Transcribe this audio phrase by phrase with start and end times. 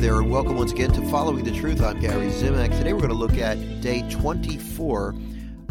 [0.00, 1.82] There, and welcome once again to Following the Truth.
[1.82, 2.70] I'm Gary Zimak.
[2.78, 5.14] Today we're going to look at day 24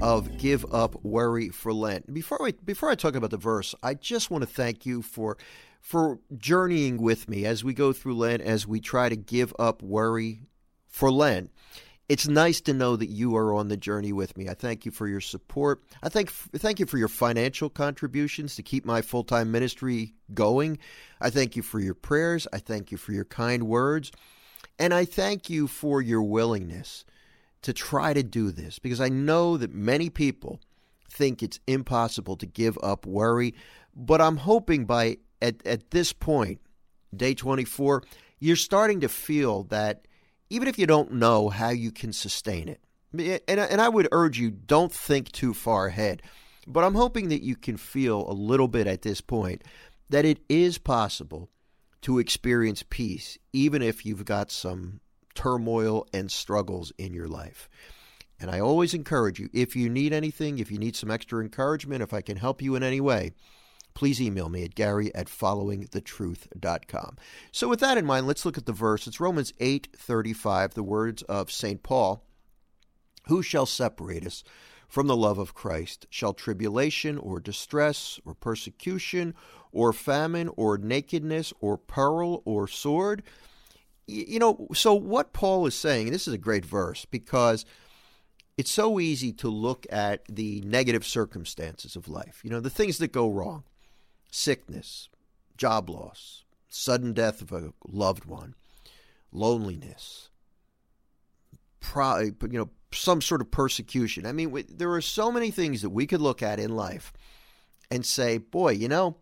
[0.00, 2.12] of Give Up Worry for Lent.
[2.12, 5.36] Before I, before I talk about the verse, I just want to thank you for
[5.80, 9.80] for journeying with me as we go through Lent, as we try to give up
[9.80, 10.40] worry
[10.88, 11.52] for Lent
[12.08, 14.48] it's nice to know that you are on the journey with me.
[14.48, 15.82] I thank you for your support.
[16.02, 20.78] I thank thank you for your financial contributions to keep my full-time ministry going.
[21.20, 22.46] I thank you for your prayers.
[22.52, 24.12] I thank you for your kind words.
[24.78, 27.04] And I thank you for your willingness
[27.62, 30.60] to try to do this because I know that many people
[31.10, 33.54] think it's impossible to give up worry,
[33.94, 36.60] but I'm hoping by at, at this point,
[37.14, 38.02] day 24,
[38.38, 40.05] you're starting to feel that
[40.50, 42.80] even if you don't know how you can sustain it.
[43.18, 46.22] Eh, and, and I would urge you, don't think too far ahead.
[46.66, 49.62] But I'm hoping that you can feel a little bit at this point
[50.08, 51.48] that it is possible
[52.02, 55.00] to experience peace, even if you've got some
[55.34, 57.68] turmoil and struggles in your life.
[58.38, 62.02] And I always encourage you if you need anything, if you need some extra encouragement,
[62.02, 63.32] if I can help you in any way,
[63.96, 67.16] please email me at gary at followingthetruth.com.
[67.50, 69.06] So with that in mind, let's look at the verse.
[69.06, 71.82] It's Romans 8:35, the words of St.
[71.82, 72.22] Paul,
[73.28, 74.44] "Who shall separate us
[74.86, 76.06] from the love of Christ?
[76.10, 79.34] Shall tribulation or distress or persecution
[79.72, 83.22] or famine or nakedness or peril or sword?"
[84.06, 87.64] You know, so what Paul is saying, and this is a great verse because
[88.58, 92.98] it's so easy to look at the negative circumstances of life, you know, the things
[92.98, 93.64] that go wrong
[94.36, 95.08] sickness,
[95.56, 98.54] job loss, sudden death of a loved one,
[99.32, 100.28] loneliness,
[101.80, 104.26] pro, you know, some sort of persecution.
[104.26, 107.12] I mean, there are so many things that we could look at in life
[107.90, 109.16] and say, boy, you know,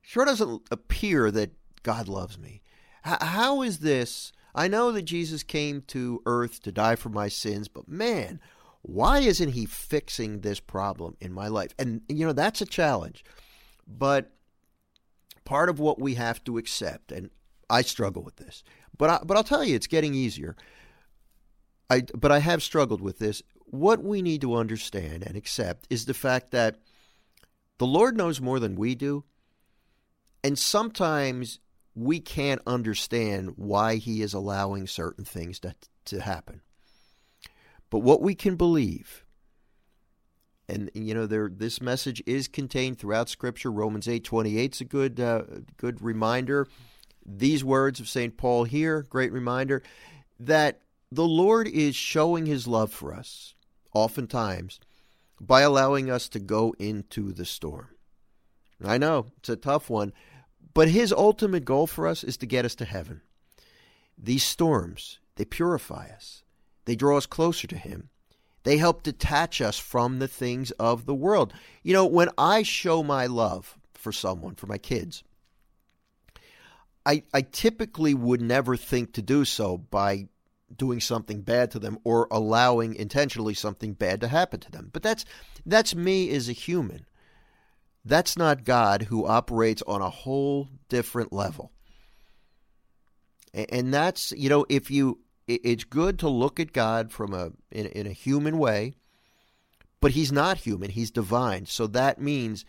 [0.00, 2.62] sure doesn't appear that God loves me.
[3.06, 4.32] H- how is this?
[4.54, 8.40] I know that Jesus came to earth to die for my sins, but man,
[8.82, 11.74] why isn't he fixing this problem in my life?
[11.78, 13.24] And, you know, that's a challenge.
[13.86, 14.32] But
[15.48, 17.30] part of what we have to accept, and
[17.70, 18.62] I struggle with this,
[18.98, 20.54] but I, but I'll tell you, it's getting easier.
[21.88, 23.42] I but I have struggled with this.
[23.64, 26.76] What we need to understand and accept is the fact that
[27.78, 29.24] the Lord knows more than we do,
[30.44, 31.60] and sometimes
[31.94, 35.74] we can't understand why He is allowing certain things to,
[36.06, 36.60] to happen.
[37.88, 39.24] But what we can believe
[40.68, 43.72] and you know there this message is contained throughout scripture.
[43.72, 45.42] Romans 8:28 is a good uh,
[45.76, 46.66] good reminder.
[47.24, 49.82] These words of st paul here great reminder
[50.40, 50.80] that
[51.12, 53.54] the lord is showing his love for us
[53.94, 54.80] oftentimes
[55.40, 57.88] by allowing us to go into the storm.
[58.82, 60.12] I know it's a tough one
[60.72, 63.20] but his ultimate goal for us is to get us to heaven.
[64.16, 66.42] These storms they purify us.
[66.86, 68.08] They draw us closer to him
[68.68, 71.54] they help detach us from the things of the world.
[71.82, 75.24] You know, when I show my love for someone, for my kids,
[77.06, 80.28] I, I typically would never think to do so by
[80.76, 84.90] doing something bad to them or allowing intentionally something bad to happen to them.
[84.92, 85.24] But that's
[85.64, 87.06] that's me as a human.
[88.04, 91.72] That's not God who operates on a whole different level.
[93.54, 97.86] And that's, you know, if you it's good to look at God from a in,
[97.86, 98.94] in a human way,
[100.00, 101.66] but he's not human, he's divine.
[101.66, 102.64] So that means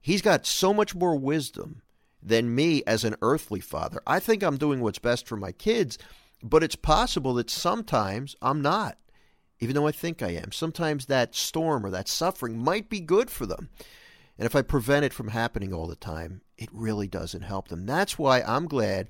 [0.00, 1.82] he's got so much more wisdom
[2.22, 4.00] than me as an earthly father.
[4.06, 5.98] I think I'm doing what's best for my kids,
[6.42, 8.98] but it's possible that sometimes I'm not,
[9.60, 10.50] even though I think I am.
[10.50, 13.70] Sometimes that storm or that suffering might be good for them.
[14.38, 17.86] And if I prevent it from happening all the time, it really doesn't help them.
[17.86, 19.08] That's why I'm glad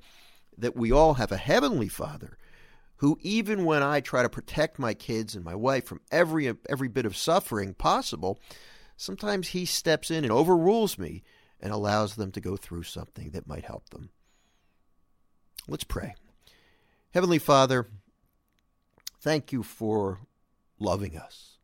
[0.57, 2.37] that we all have a heavenly father
[2.97, 6.87] who even when I try to protect my kids and my wife from every every
[6.87, 8.39] bit of suffering possible,
[8.95, 11.23] sometimes he steps in and overrules me
[11.59, 14.09] and allows them to go through something that might help them.
[15.67, 16.15] Let's pray.
[17.11, 17.87] Heavenly Father,
[19.19, 20.19] thank you for
[20.79, 21.56] loving us.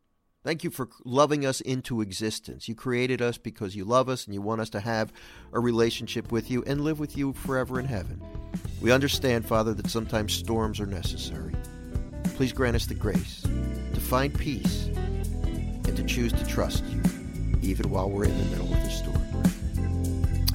[0.44, 2.68] Thank you for loving us into existence.
[2.68, 5.14] You created us because you love us and you want us to have
[5.54, 8.22] a relationship with you and live with you forever in heaven.
[8.82, 11.56] We understand, Father, that sometimes storms are necessary.
[12.36, 13.42] Please grant us the grace
[13.94, 17.02] to find peace and to choose to trust you,
[17.62, 19.22] even while we're in the middle of the storm.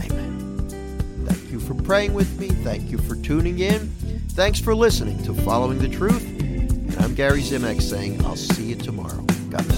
[0.05, 0.69] Amen.
[1.26, 2.49] Thank you for praying with me.
[2.49, 3.88] Thank you for tuning in.
[4.32, 6.23] Thanks for listening to Following the Truth.
[6.41, 9.25] And I'm Gary Zimak saying, I'll see you tomorrow.
[9.50, 9.78] God bless.